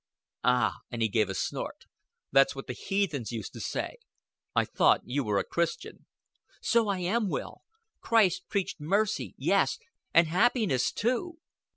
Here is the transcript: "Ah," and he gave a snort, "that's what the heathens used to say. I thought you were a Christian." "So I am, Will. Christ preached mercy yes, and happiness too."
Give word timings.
"Ah," 0.43 0.77
and 0.89 1.03
he 1.03 1.07
gave 1.07 1.29
a 1.29 1.35
snort, 1.35 1.85
"that's 2.31 2.55
what 2.55 2.65
the 2.65 2.73
heathens 2.73 3.31
used 3.31 3.53
to 3.53 3.59
say. 3.59 3.97
I 4.55 4.65
thought 4.65 5.01
you 5.03 5.23
were 5.23 5.37
a 5.37 5.43
Christian." 5.43 6.07
"So 6.59 6.87
I 6.89 6.97
am, 6.97 7.29
Will. 7.29 7.61
Christ 7.99 8.49
preached 8.49 8.79
mercy 8.79 9.35
yes, 9.37 9.77
and 10.11 10.25
happiness 10.27 10.91
too." 10.91 11.37